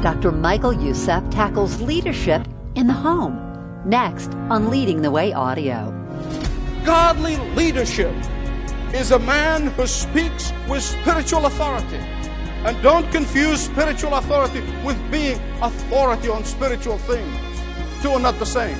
[0.00, 0.30] Dr.
[0.30, 3.36] Michael Youssef tackles leadership in the home.
[3.84, 5.92] Next on Leading the Way Audio.
[6.84, 8.14] Godly leadership
[8.94, 11.96] is a man who speaks with spiritual authority.
[12.64, 17.36] And don't confuse spiritual authority with being authority on spiritual things.
[18.00, 18.78] Two are not the same.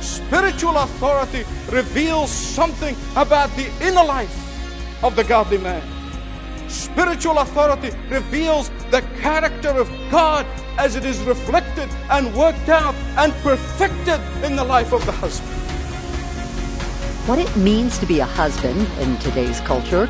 [0.00, 5.99] Spiritual authority reveals something about the inner life of the godly man.
[6.70, 10.46] Spiritual authority reveals the character of God
[10.78, 15.50] as it is reflected and worked out and perfected in the life of the husband.
[17.26, 20.06] What it means to be a husband in today's culture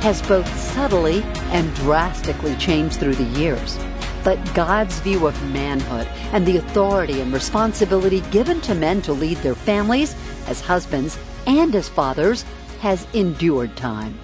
[0.00, 3.76] has both subtly and drastically changed through the years.
[4.22, 9.38] But God's view of manhood and the authority and responsibility given to men to lead
[9.38, 10.14] their families
[10.46, 11.18] as husbands
[11.48, 12.44] and as fathers
[12.80, 14.16] has endured time.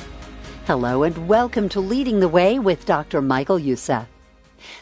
[0.67, 3.23] Hello and welcome to Leading the Way with Dr.
[3.23, 4.07] Michael Youssef.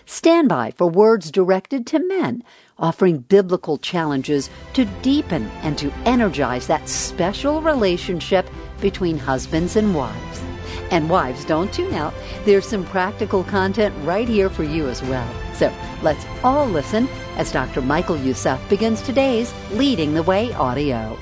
[0.06, 2.42] Stand by for words directed to men,
[2.78, 10.42] offering biblical challenges to deepen and to energize that special relationship between husbands and wives.
[10.90, 12.12] And wives, don't tune out.
[12.44, 15.32] There's some practical content right here for you as well.
[15.54, 17.06] So let's all listen
[17.36, 17.82] as Dr.
[17.82, 21.16] Michael Youssef begins today's Leading the Way audio.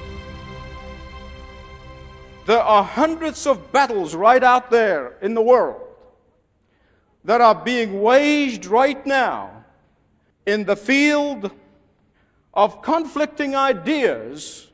[2.47, 5.83] There are hundreds of battles right out there in the world
[7.25, 9.65] that are being waged right now
[10.47, 11.51] in the field
[12.55, 14.71] of conflicting ideas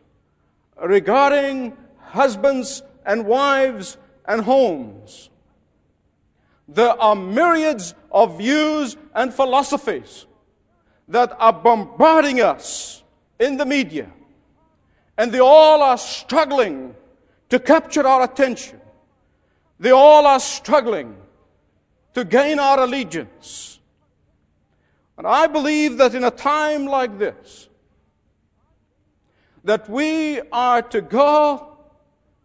[0.84, 5.30] regarding husbands and wives and homes.
[6.68, 10.26] There are myriads of views and philosophies
[11.08, 13.02] that are bombarding us
[13.40, 14.12] in the media,
[15.16, 16.94] and they all are struggling
[17.52, 18.80] to capture our attention.
[19.78, 21.18] They all are struggling
[22.14, 23.78] to gain our allegiance.
[25.18, 27.68] And I believe that in a time like this,
[29.64, 31.76] that we are to go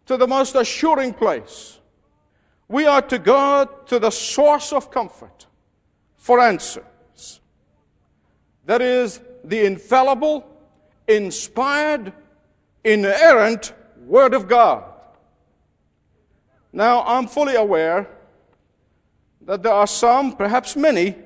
[0.04, 1.80] to the most assuring place.
[2.68, 5.46] We are to go to the source of comfort
[6.16, 7.40] for answers.
[8.66, 10.46] That is the infallible,
[11.06, 12.12] inspired,
[12.84, 13.72] inerrant
[14.06, 14.97] Word of God.
[16.78, 18.08] Now, I'm fully aware
[19.40, 21.16] that there are some, perhaps many,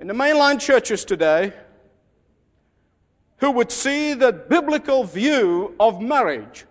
[0.00, 1.52] in the mainline churches today
[3.36, 6.64] who would see the biblical view of marriage,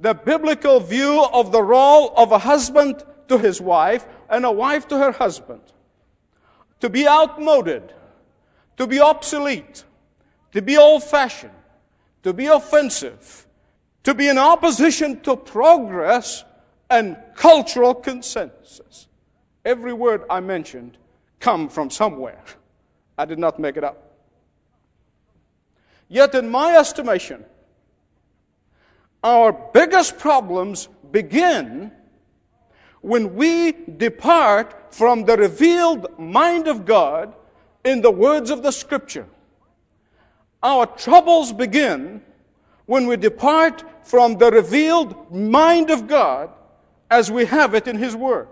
[0.00, 4.88] the biblical view of the role of a husband to his wife and a wife
[4.88, 5.62] to her husband,
[6.80, 7.94] to be outmoded,
[8.78, 9.84] to be obsolete,
[10.50, 11.54] to be old fashioned,
[12.24, 13.43] to be offensive,
[14.04, 16.44] to be in opposition to progress
[16.88, 19.08] and cultural consensus.
[19.64, 20.98] Every word I mentioned
[21.40, 22.42] come from somewhere.
[23.18, 24.16] I did not make it up.
[26.08, 27.44] Yet in my estimation,
[29.22, 31.90] our biggest problems begin
[33.00, 37.34] when we depart from the revealed mind of God
[37.84, 39.26] in the words of the scripture.
[40.62, 42.22] Our troubles begin
[42.86, 46.50] when we depart from the revealed mind of God
[47.10, 48.48] as we have it in His Word.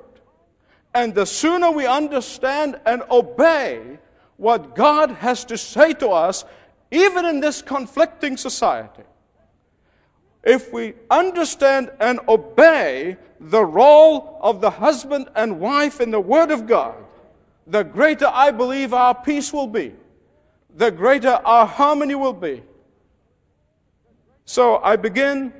[0.94, 3.98] And the sooner we understand and obey
[4.37, 6.44] what God has to say to us,
[6.91, 9.03] even in this conflicting society,
[10.44, 16.50] if we understand and obey the role of the husband and wife in the Word
[16.50, 16.97] of God,
[17.66, 19.94] the greater I believe our peace will be,
[20.75, 22.62] the greater our harmony will be.
[24.44, 25.53] So I begin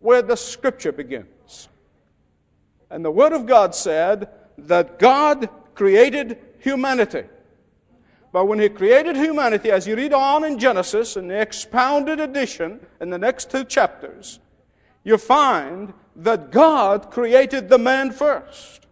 [0.00, 1.68] where the Scripture begins.
[2.90, 4.28] And the Word of God said
[4.58, 7.24] that God created humanity.
[8.32, 12.80] But when He created humanity, as you read on in Genesis, in the expounded edition,
[13.00, 14.40] in the next two chapters,
[15.04, 18.86] you find that God created the man first.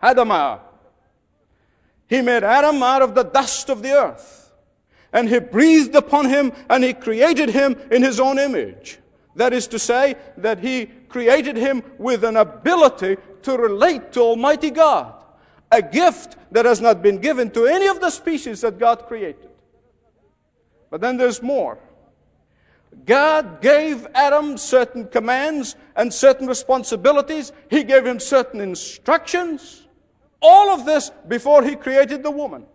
[0.00, 0.60] Adam.
[2.08, 4.41] He made Adam out of the dust of the earth.
[5.12, 8.98] And He breathed upon him and He created him in His own image.
[9.36, 14.70] That is to say, that He created him with an ability to relate to Almighty
[14.70, 15.14] God,
[15.70, 19.50] a gift that has not been given to any of the species that God created.
[20.90, 21.78] But then there's more.
[23.06, 27.52] God gave Adam certain commands and certain responsibilities.
[27.70, 29.86] He gave him certain instructions.
[30.40, 32.66] All of this before he created the woman.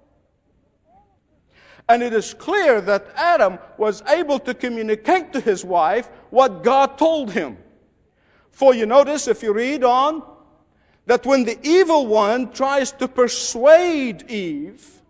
[1.89, 6.97] And it is clear that Adam was able to communicate to his wife what God
[6.97, 7.57] told him.
[8.51, 10.21] For you notice, if you read on,
[11.05, 15.01] that when the evil one tries to persuade Eve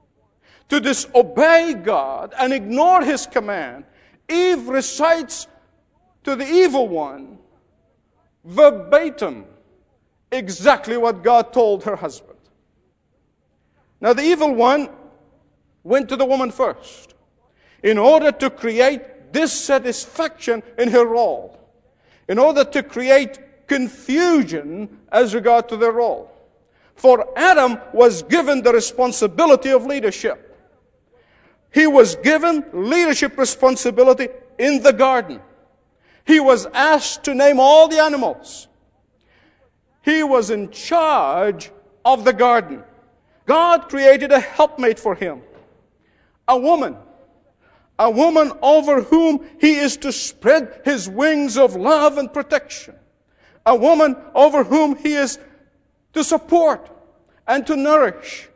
[0.70, 3.86] to disobey God and ignore his command,
[4.30, 5.48] Eve recites
[6.24, 7.40] to the evil one
[8.44, 9.46] verbatim
[10.32, 12.38] exactly what God told her husband.
[14.00, 14.90] Now, the evil one
[15.88, 17.16] went to the woman first
[17.82, 21.58] in order to create dissatisfaction in her role,
[22.28, 26.32] in order to create confusion as regard to their role.
[26.96, 30.44] For Adam was given the responsibility of leadership.
[31.72, 35.40] He was given leadership responsibility in the garden.
[36.26, 38.68] He was asked to name all the animals.
[40.02, 41.72] He was in charge
[42.04, 42.84] of the garden.
[43.46, 45.42] God created a helpmate for him,
[46.48, 46.96] a woman,
[48.00, 52.96] a woman over whom he is to spread his wings of love and protection
[53.68, 55.38] a woman over whom he is
[56.14, 56.90] to support
[57.46, 58.50] and to nourish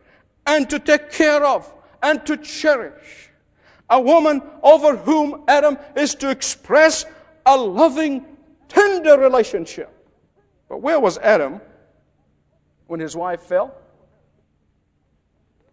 [0.48, 1.72] and to take care of
[2.02, 3.30] and to cherish.
[3.90, 7.06] A woman over whom Adam is to express
[7.46, 8.26] a loving,
[8.70, 9.94] tender relationship.
[10.70, 11.60] But where was Adam
[12.88, 13.76] when his wife fell?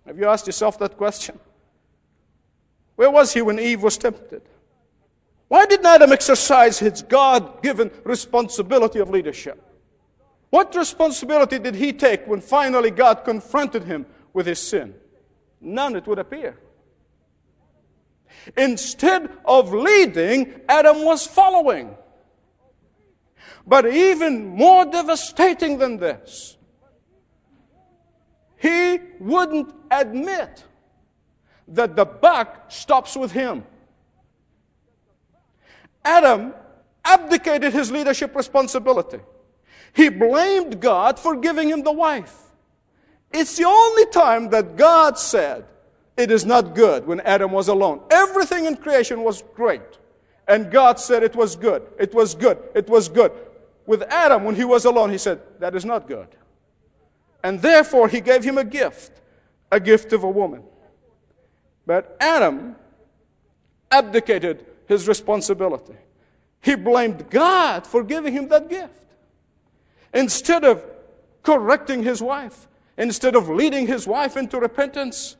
[0.04, 1.38] Have you asked yourself that question?
[2.98, 4.42] Where was he when Eve was tempted?
[5.46, 9.62] Why didn't Adam exercise his God given responsibility of leadership?
[10.50, 14.96] What responsibility did he take when finally God confronted him with his sin?
[15.60, 16.58] None, it would appear.
[18.56, 21.94] Instead of leading, Adam was following.
[23.64, 26.56] But even more devastating than this,
[28.56, 30.64] he wouldn't admit
[31.68, 33.64] that the buck stops with him.
[36.04, 36.54] Adam
[37.04, 39.20] abdicated his leadership responsibility.
[39.92, 42.34] He blamed God for giving him the wife.
[43.32, 45.64] It's the only time that God said
[46.16, 48.00] it is not good when Adam was alone.
[48.10, 49.98] Everything in creation was great.
[50.46, 51.82] And God said it was good.
[51.98, 52.58] It was good.
[52.74, 53.32] It was good.
[53.86, 56.28] With Adam, when he was alone, he said, That is not good.
[57.44, 59.20] And therefore, he gave him a gift,
[59.70, 60.62] a gift of a woman.
[61.88, 62.76] But Adam
[63.90, 65.94] abdicated his responsibility.
[66.60, 69.06] He blamed God for giving him that gift.
[70.12, 70.84] Instead of
[71.42, 72.68] correcting his wife,
[72.98, 75.36] instead of leading his wife into repentance,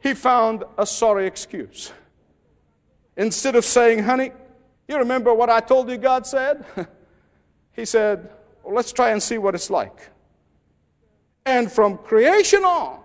[0.00, 1.92] he found a sorry excuse.
[3.16, 4.30] Instead of saying, honey,
[4.86, 6.64] you remember what I told you God said?
[7.72, 8.30] he said,
[8.62, 10.08] well, let's try and see what it's like.
[11.44, 13.01] And from creation on,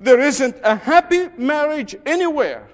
[0.00, 2.66] there isn't a happy marriage anywhere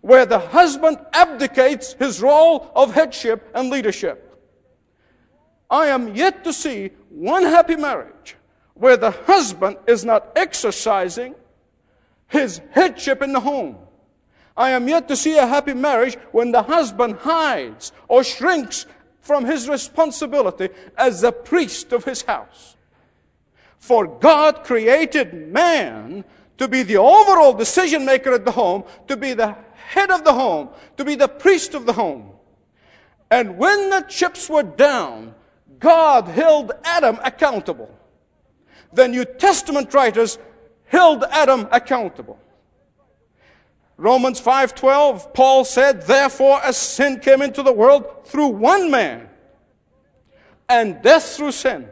[0.00, 4.38] where the husband abdicates his role of headship and leadership.
[5.68, 8.36] I am yet to see one happy marriage
[8.74, 11.34] where the husband is not exercising
[12.28, 13.76] his headship in the home.
[14.56, 18.86] I am yet to see a happy marriage when the husband hides or shrinks
[19.20, 22.76] from his responsibility as the priest of his house.
[23.78, 26.24] For God created man
[26.58, 30.32] to be the overall decision maker at the home, to be the head of the
[30.32, 32.30] home, to be the priest of the home.
[33.30, 35.34] And when the chips were down,
[35.78, 37.92] God held Adam accountable.
[38.92, 40.38] The New Testament writers
[40.86, 42.38] held Adam accountable.
[43.96, 49.28] Romans 5:12 Paul said therefore as sin came into the world through one man
[50.68, 51.88] and death through sin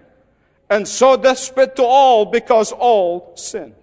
[0.68, 3.74] and so death spread to all because all sinned.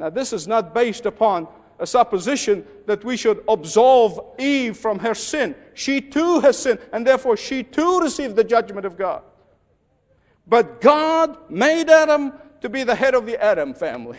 [0.00, 1.46] Now this is not based upon
[1.78, 5.54] a supposition that we should absolve Eve from her sin.
[5.74, 9.22] She too has sinned, and therefore she too received the judgment of God.
[10.46, 14.18] But God made Adam to be the head of the Adam family.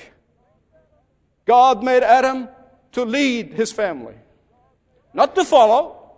[1.45, 2.47] God made Adam
[2.91, 4.15] to lead his family,
[5.15, 6.11] not to follow.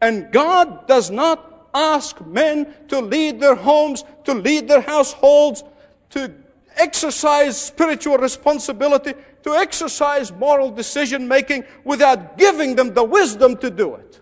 [0.00, 5.64] And God does not ask men to lead their homes, to lead their households,
[6.10, 6.32] to
[6.76, 13.94] exercise spiritual responsibility, to exercise moral decision making without giving them the wisdom to do
[13.94, 14.20] it.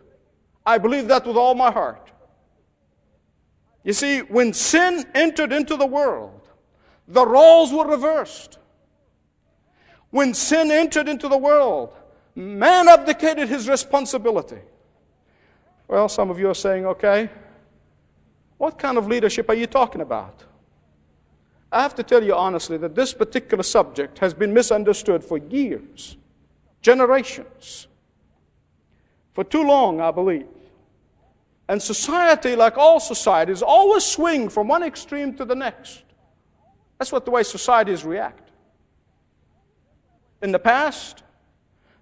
[0.66, 2.10] I believe that with all my heart.
[3.82, 6.48] You see, when sin entered into the world,
[7.06, 8.58] the roles were reversed.
[10.10, 11.92] When sin entered into the world,
[12.34, 14.60] man abdicated his responsibility.
[15.86, 17.28] Well, some of you are saying, okay,
[18.56, 20.44] what kind of leadership are you talking about?
[21.74, 26.16] I have to tell you honestly that this particular subject has been misunderstood for years,
[26.82, 27.88] generations.
[29.32, 30.46] For too long, I believe.
[31.68, 36.04] And society, like all societies, always swing from one extreme to the next.
[36.98, 38.52] That's what the way societies react.
[40.42, 41.24] In the past,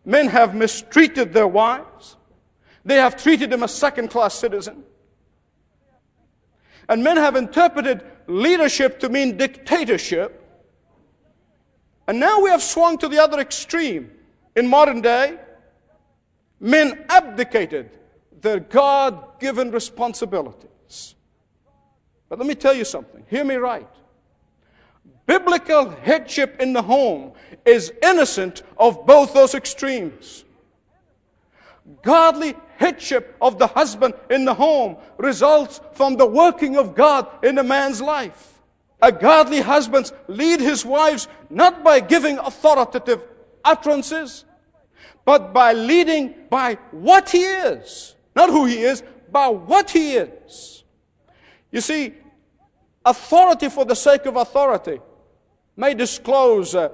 [0.05, 2.17] men have mistreated their wives.
[2.85, 4.85] They have treated them as second class citizens.
[6.89, 10.39] And men have interpreted leadership to mean dictatorship.
[12.07, 14.11] And now we have swung to the other extreme.
[14.55, 15.39] In modern day,
[16.61, 17.91] men abdicated
[18.41, 21.15] their God given responsibilities.
[22.29, 23.25] But let me tell you something.
[23.29, 23.89] Hear me right.
[25.27, 27.33] Biblical headship in the home
[27.65, 30.45] is innocent of both those extremes.
[32.03, 37.59] Godly headship of the husband in the home results from the working of God in
[37.59, 38.61] a man's life.
[39.01, 43.25] A godly husband lead his wives not by giving authoritative
[43.65, 44.45] utterances,
[45.25, 48.15] but by leading by what he is.
[48.37, 50.85] Not who he is, but what he is.
[51.73, 52.15] You see,
[53.05, 55.01] authority for the sake of authority
[55.77, 56.91] may disclose uh,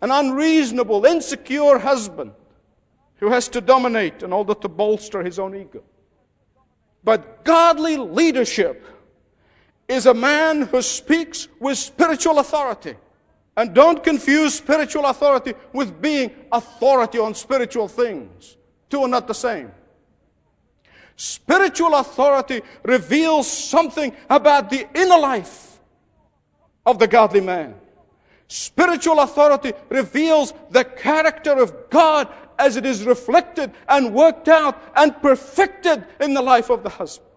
[0.00, 2.32] an unreasonable, insecure husband
[3.22, 5.80] who has to dominate in order to bolster his own ego.
[7.04, 8.84] But godly leadership
[9.86, 12.96] is a man who speaks with spiritual authority.
[13.56, 18.56] And don't confuse spiritual authority with being authority on spiritual things.
[18.90, 19.70] Two are not the same.
[21.14, 25.78] Spiritual authority reveals something about the inner life
[26.84, 27.76] of the godly man.
[28.48, 32.28] Spiritual authority reveals the character of God
[32.58, 37.28] as it is reflected and worked out and perfected in the life of the husband.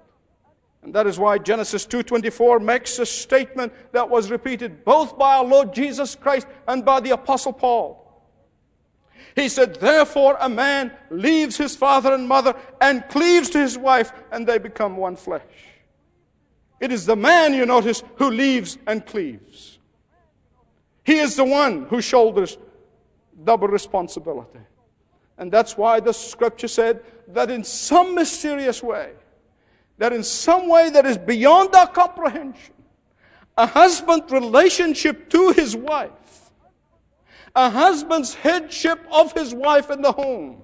[0.84, 5.44] And that is why Genesis 2:24 makes a statement that was repeated both by our
[5.44, 8.02] Lord Jesus Christ and by the apostle Paul.
[9.36, 14.14] He said, Therefore, a man leaves his father and mother and cleaves to his wife,
[14.32, 15.42] and they become one flesh.
[16.80, 19.80] It is the man, you notice, who leaves and cleaves.
[21.04, 22.58] He is the one who shoulders
[23.44, 24.60] double responsibility.
[25.38, 29.12] And that's why the scripture said that in some mysterious way,
[29.98, 32.74] that in some way that is beyond our comprehension,
[33.58, 36.12] a husband relationship to his wife
[37.56, 40.62] a husband's headship of his wife in the home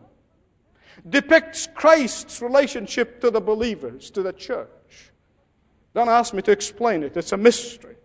[1.10, 4.68] depicts Christ's relationship to the believers, to the church.
[5.94, 7.96] Don't ask me to explain it, it's a mystery.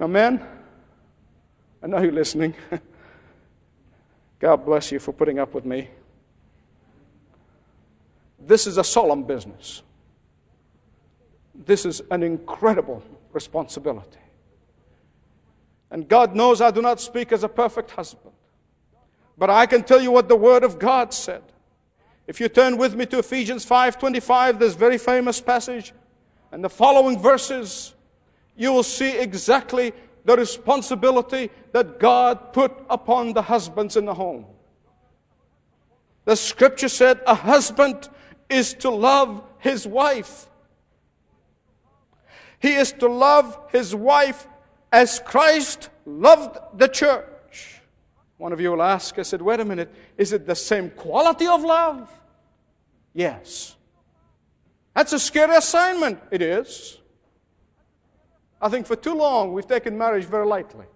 [0.00, 0.44] Amen?
[1.82, 2.54] I know you're listening.
[4.38, 5.88] God bless you for putting up with me.
[8.38, 9.82] This is a solemn business.
[11.54, 13.02] This is an incredible
[13.32, 14.18] responsibility.
[15.90, 18.34] And God knows I do not speak as a perfect husband.
[19.36, 21.42] But I can tell you what the Word of God said.
[22.26, 25.94] If you turn with me to Ephesians 5:25, this very famous passage,
[26.52, 27.94] and the following verses,
[28.56, 29.92] you will see exactly
[30.24, 34.46] the responsibility that God put upon the husbands in the home.
[36.24, 38.08] The scripture said a husband
[38.50, 40.48] is to love his wife.
[42.58, 44.46] He is to love his wife
[44.92, 47.80] as Christ loved the church.
[48.36, 51.46] One of you will ask, I said, wait a minute, is it the same quality
[51.46, 52.10] of love?
[53.14, 53.76] Yes.
[54.94, 56.20] That's a scary assignment.
[56.30, 56.98] It is.
[58.60, 60.86] I think for too long we've taken marriage very lightly.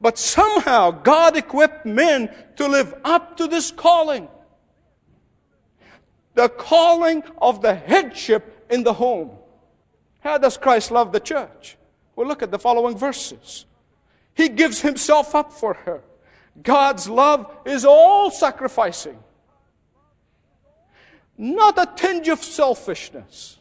[0.00, 4.28] But somehow God equipped men to live up to this calling.
[6.34, 9.30] The calling of the headship in the home.
[10.20, 11.76] How does Christ love the church?
[12.16, 13.66] Well, look at the following verses.
[14.34, 16.02] He gives himself up for her.
[16.62, 19.18] God's love is all sacrificing,
[21.36, 23.58] not a tinge of selfishness,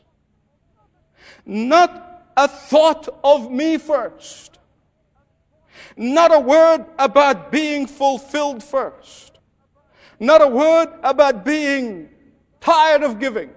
[1.45, 4.59] not a thought of me first,
[5.95, 9.39] not a word about being fulfilled first,
[10.19, 12.09] not a word about being
[12.59, 13.49] tired of giving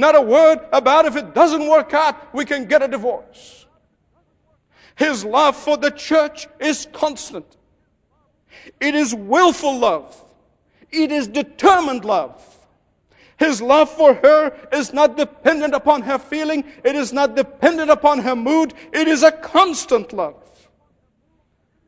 [0.00, 3.66] not a word about if it doesn't work out, we can get a divorce.
[4.96, 7.58] His love for the church is constant.
[8.80, 10.24] It is willful love.
[10.90, 12.42] It is determined love.
[13.40, 16.62] His love for her is not dependent upon her feeling.
[16.84, 18.74] It is not dependent upon her mood.
[18.92, 20.36] It is a constant love.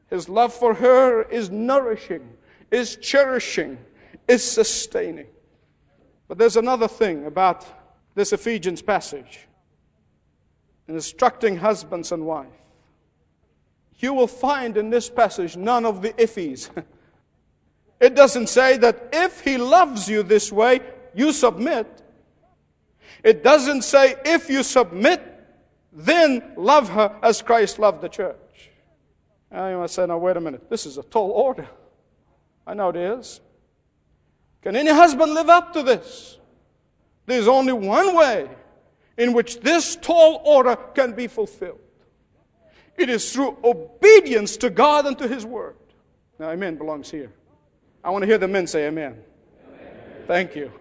[0.08, 2.26] His love for her is nourishing,
[2.70, 3.76] is cherishing,
[4.26, 5.26] is sustaining.
[6.26, 7.66] But there's another thing about
[8.14, 9.46] this Ephesians passage,
[10.88, 12.48] instructing husbands and wives.
[13.98, 16.70] you will find in this passage none of the iffies.
[18.00, 20.80] It doesn't say that if he loves you this way,
[21.14, 21.86] you submit.
[23.22, 25.22] It doesn't say, if you submit,
[25.92, 28.70] then love her as Christ loved the church.
[29.50, 31.68] Now you might say, now wait a minute, this is a tall order.
[32.66, 33.40] I know it is.
[34.62, 36.38] Can any husband live up to this?
[37.26, 38.48] There's only one way
[39.18, 41.80] in which this tall order can be fulfilled.
[42.96, 45.76] It is through obedience to God and to His Word.
[46.38, 47.32] Now, amen belongs here.
[48.04, 49.16] I want to hear the men say amen.
[49.68, 49.94] amen.
[50.26, 50.72] Thank you.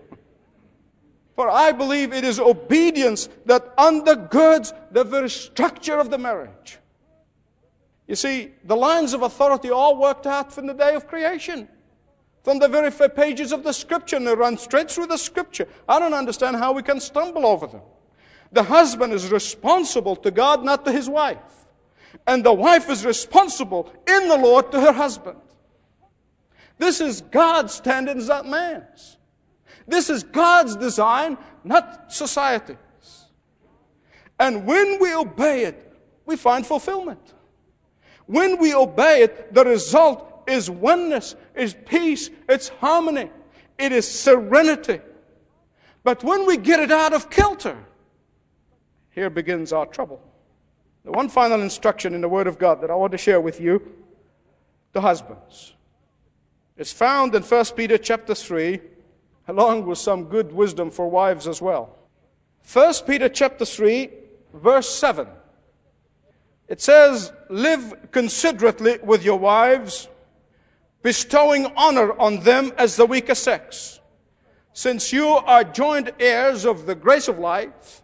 [1.42, 6.78] For I believe it is obedience that undergirds the very structure of the marriage.
[8.06, 11.68] You see, the lines of authority all worked out from the day of creation.
[12.44, 15.68] From the very pages of the scripture, and they run straight through the scripture.
[15.90, 17.82] I don't understand how we can stumble over them.
[18.52, 21.66] The husband is responsible to God, not to his wife.
[22.28, 25.40] And the wife is responsible in the Lord to her husband.
[26.78, 29.18] This is God's standards, not man's.
[29.88, 32.78] This is God's design, not society's.
[34.40, 35.94] And when we obey it,
[36.26, 37.34] we find fulfillment.
[38.26, 43.30] When we obey it, the result is oneness, is peace, it's harmony,
[43.78, 45.02] it is serenity.
[46.04, 47.78] But when we get it out of kilter,
[49.12, 50.22] here begins our trouble.
[51.04, 53.60] The one final instruction in the Word of God that I want to share with
[53.60, 53.82] you,
[54.94, 55.74] the husbands,
[56.78, 58.80] is found in 1 Peter chapter 3,
[59.48, 61.98] along with some good wisdom for wives as well.
[62.72, 64.10] 1 Peter chapter 3,
[64.54, 65.28] verse 7.
[66.68, 70.08] It says, Live considerately with your wives,
[71.02, 74.00] bestowing honor on them as the weaker sex,
[74.74, 78.04] since you are joint heirs of the grace of life,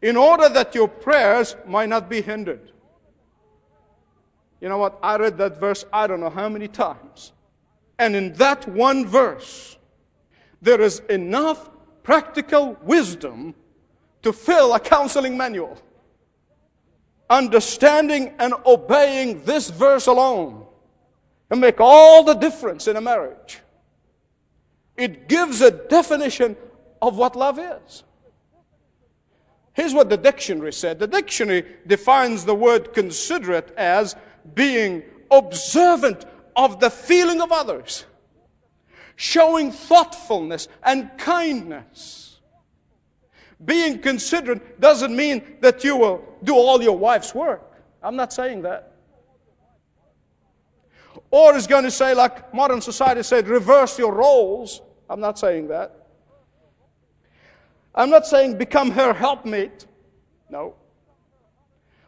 [0.00, 2.72] in order that your prayers might not be hindered.
[4.60, 4.98] You know what?
[5.02, 7.32] I read that verse I don't know how many times.
[7.98, 9.76] And in that one verse,
[10.62, 11.70] there is enough
[12.02, 13.54] practical wisdom
[14.22, 15.78] to fill a counseling manual
[17.28, 20.64] understanding and obeying this verse alone
[21.50, 23.60] can make all the difference in a marriage.
[24.96, 26.56] It gives a definition
[27.02, 28.04] of what love is.
[29.72, 34.16] Here's what the dictionary said the dictionary defines the word considerate as
[34.54, 38.04] being observant of the feeling of others,
[39.16, 42.26] showing thoughtfulness and kindness
[43.64, 47.62] being considerate doesn't mean that you will do all your wife's work.
[48.02, 48.92] I'm not saying that.
[51.30, 54.82] Or is going to say, like modern society said, reverse your roles.
[55.08, 56.06] I'm not saying that.
[57.94, 59.86] I'm not saying become her helpmate.
[60.50, 60.76] No.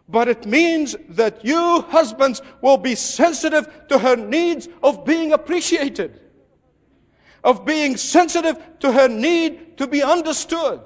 [0.08, 6.20] But it means that you, husbands, will be sensitive to her needs of being appreciated,
[7.44, 10.80] of being sensitive to her need to be understood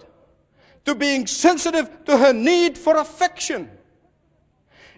[0.85, 3.71] to being sensitive to her need for affection.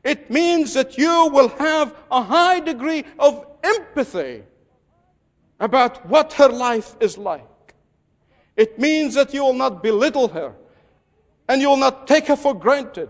[0.02, 4.42] It means that you will have a high degree of empathy
[5.60, 7.74] about what her life is like.
[8.56, 10.54] It means that you will not belittle her
[11.48, 13.08] and you will not take her for granted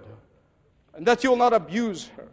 [0.95, 2.29] and that you will not abuse her.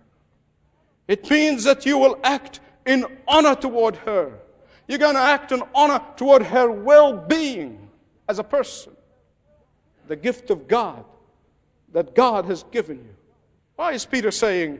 [1.07, 4.39] It means that you will act in honor toward her.
[4.87, 7.89] You're going to act in honor toward her well being
[8.27, 8.93] as a person
[10.07, 11.05] the gift of God
[11.93, 13.15] that God has given you.
[13.75, 14.79] Why is Peter saying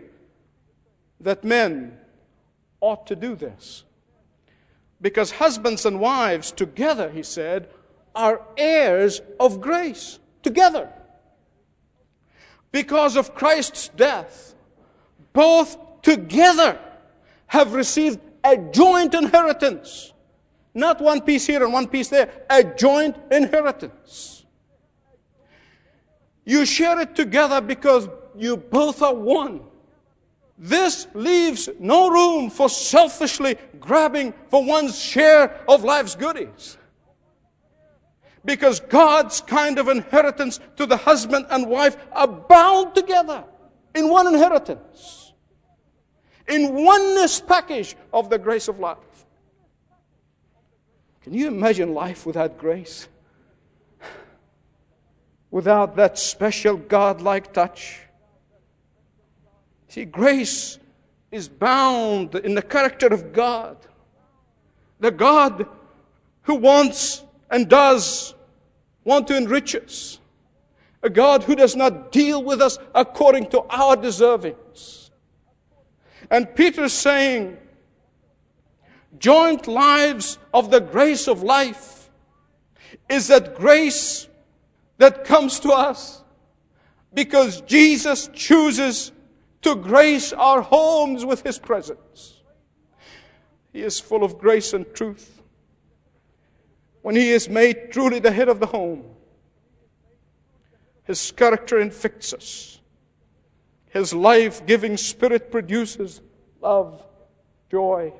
[1.21, 1.97] that men
[2.81, 3.85] ought to do this?
[5.01, 7.69] Because husbands and wives together, he said,
[8.13, 10.89] are heirs of grace together.
[12.71, 14.53] Because of Christ's death,
[15.33, 16.79] both together
[17.47, 20.13] have received a joint inheritance.
[20.73, 24.45] Not one piece here and one piece there, a joint inheritance.
[26.45, 29.61] You share it together because you both are one.
[30.57, 36.77] This leaves no room for selfishly grabbing for one's share of life's goodies.
[38.43, 43.43] Because God's kind of inheritance to the husband and wife are bound together
[43.93, 45.20] in one inheritance,
[46.51, 48.97] in oneness package of the grace of life.
[51.21, 53.07] Can you imagine life without grace?
[55.51, 57.99] without that special God-like touch.
[59.89, 60.79] See, grace
[61.29, 63.77] is bound in the character of God.
[65.01, 65.67] The God
[66.43, 68.33] who wants and does
[69.03, 70.19] want to enrich us.
[71.03, 75.00] A God who does not deal with us according to our deservings.
[76.31, 77.57] And Peter's saying,
[79.19, 82.09] joint lives of the grace of life
[83.09, 84.29] is that grace
[84.97, 86.23] that comes to us
[87.13, 89.11] because Jesus chooses
[89.61, 92.41] to grace our homes with His presence.
[93.73, 95.41] He is full of grace and truth.
[97.01, 99.03] When He is made truly the head of the home,
[101.03, 102.80] His character infects us.
[103.91, 106.21] His life giving spirit produces
[106.61, 107.05] love,
[107.69, 108.13] joy,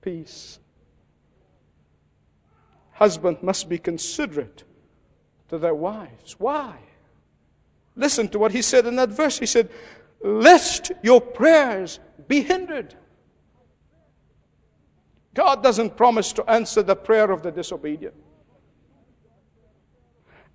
[0.00, 0.58] peace.
[2.92, 4.64] Husband must be considerate
[5.50, 6.36] to their wives.
[6.38, 6.76] Why?
[7.96, 9.38] Listen to what he said in that verse.
[9.38, 9.68] He said,
[10.22, 12.94] Lest your prayers be hindered.
[15.34, 18.14] God doesn't promise to answer the prayer of the disobedient.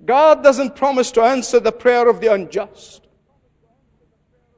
[0.03, 3.08] God doesn't promise to answer the prayer of the unjust.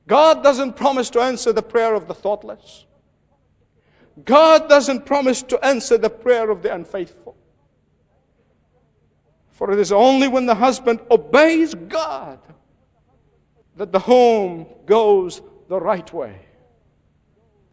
[0.08, 2.86] God doesn't promise to answer the prayer of the thoughtless.
[4.26, 7.38] God doesn't promise to answer the prayer of the unfaithful.
[9.52, 12.40] For it is only when the husband obeys God
[13.78, 16.46] that the home goes the right way.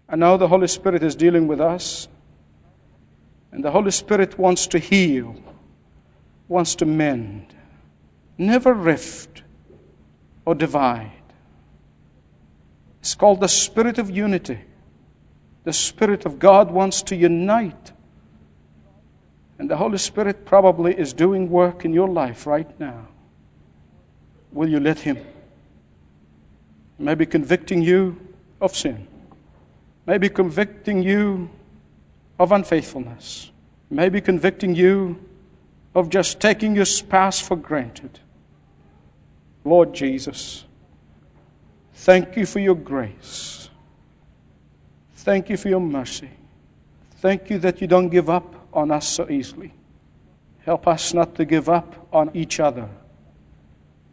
[0.08, 2.08] And now the Holy Spirit is dealing with us.
[3.52, 5.36] And the Holy Spirit wants to heal,
[6.46, 7.54] wants to mend,
[8.36, 9.42] never rift
[10.44, 11.17] or divide.
[13.08, 14.58] It's called the Spirit of unity.
[15.64, 17.92] The Spirit of God wants to unite.
[19.58, 23.08] And the Holy Spirit probably is doing work in your life right now.
[24.52, 25.16] Will you let Him?
[26.98, 28.20] Maybe convicting you
[28.60, 29.08] of sin,
[30.04, 31.48] maybe convicting you
[32.38, 33.52] of unfaithfulness,
[33.88, 35.18] maybe convicting you
[35.94, 38.20] of just taking your spouse for granted.
[39.64, 40.66] Lord Jesus,
[41.98, 43.70] thank you for your grace.
[45.16, 46.30] Thank you for your mercy.
[47.16, 49.74] Thank you that you don't give up on us so easily.
[50.64, 52.88] Help us not to give up on each other.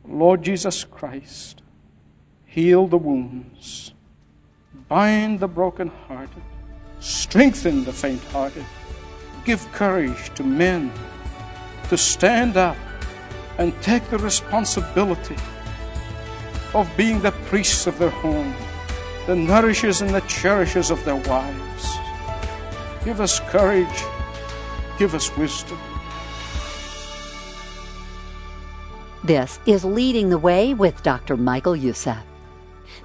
[0.07, 1.61] Lord Jesus Christ,
[2.45, 3.93] heal the wounds,
[4.87, 6.43] bind the brokenhearted,
[6.99, 8.65] strengthen the faint hearted,
[9.45, 10.91] give courage to men
[11.89, 12.77] to stand up
[13.57, 15.35] and take the responsibility
[16.75, 18.53] of being the priests of their home,
[19.27, 21.97] the nourishers and the cherishers of their wives.
[23.05, 24.03] Give us courage,
[24.99, 25.79] give us wisdom.
[29.23, 31.37] This is Leading the Way with Dr.
[31.37, 32.21] Michael Youssef.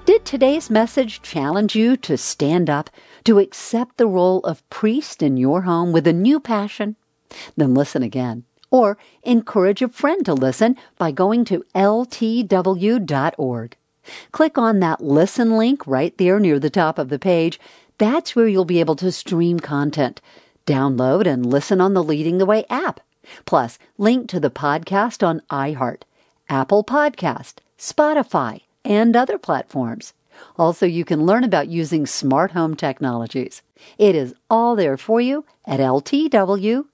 [0.05, 2.91] Did today's message challenge you to stand up,
[3.25, 6.97] to accept the role of priest in your home with a new passion?
[7.57, 8.45] Then listen again.
[8.71, 13.77] Or encourage a friend to listen by going to ltw.org.
[14.33, 17.61] Click on that listen link right there near the top of the page.
[17.99, 20.21] That's where you'll be able to stream content.
[20.67, 23.01] Download and listen on the Leading the Way app.
[23.45, 26.03] Plus, link to the podcast on iHeart.
[26.49, 30.15] Apple Podcast, Spotify, and other platforms.
[30.59, 33.63] Also, you can learn about using smart home technologies.
[33.99, 36.87] It is all there for you at ltw.org.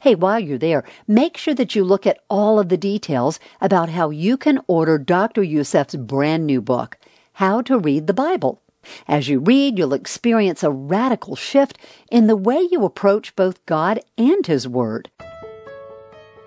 [0.00, 3.88] Hey, while you're there, make sure that you look at all of the details about
[3.90, 5.42] how you can order Dr.
[5.42, 6.98] Youssef's brand new book,
[7.34, 8.60] How to Read the Bible.
[9.06, 11.78] As you read, you'll experience a radical shift
[12.10, 15.10] in the way you approach both God and His Word.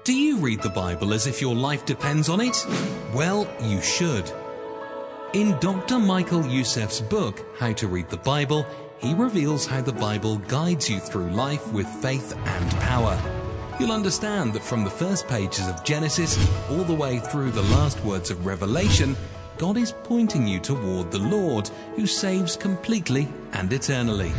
[0.04, 2.66] Do you read the Bible as if your life depends on it?
[3.14, 4.30] Well, you should.
[5.34, 5.98] In Dr.
[5.98, 8.66] Michael Youssef's book, How to Read the Bible,
[9.00, 13.20] he reveals how the Bible guides you through life with faith and power.
[13.80, 16.38] You'll understand that from the first pages of Genesis
[16.70, 19.16] all the way through the last words of Revelation,
[19.58, 24.32] God is pointing you toward the Lord who saves completely and eternally.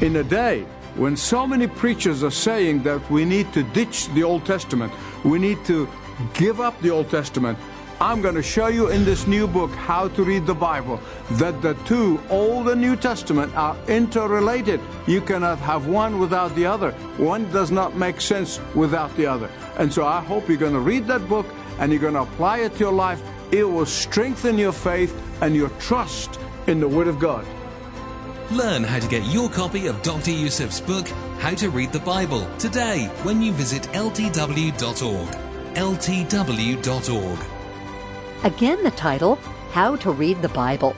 [0.00, 4.22] In a day when so many preachers are saying that we need to ditch the
[4.22, 4.92] Old Testament,
[5.24, 5.88] we need to
[6.34, 7.58] give up the Old Testament,
[8.02, 10.98] I'm going to show you in this new book, How to Read the Bible,
[11.32, 14.80] that the two, Old and New Testament, are interrelated.
[15.06, 16.92] You cannot have one without the other.
[17.18, 19.50] One does not make sense without the other.
[19.76, 21.44] And so I hope you're going to read that book
[21.78, 23.20] and you're going to apply it to your life.
[23.52, 27.46] It will strengthen your faith and your trust in the Word of God.
[28.50, 30.30] Learn how to get your copy of Dr.
[30.30, 31.06] Youssef's book,
[31.38, 35.28] How to Read the Bible, today when you visit ltw.org.
[35.74, 37.49] ltw.org.
[38.42, 39.36] Again, the title,
[39.72, 40.96] How to Read the Bible.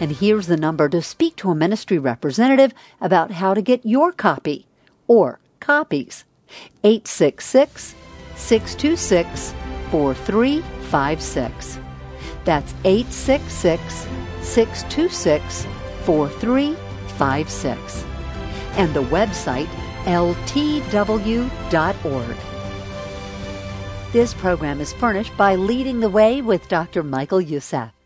[0.00, 4.10] And here's the number to speak to a ministry representative about how to get your
[4.10, 4.66] copy
[5.06, 6.24] or copies.
[6.82, 7.94] 866
[8.34, 9.54] 626
[9.92, 11.78] 4356.
[12.44, 14.08] That's 866
[14.42, 15.66] 626
[16.04, 18.04] 4356.
[18.76, 19.68] And the website
[20.06, 21.50] ltw.org.
[24.12, 27.04] This program is furnished by Leading the Way with Dr.
[27.04, 27.99] Michael Youssef.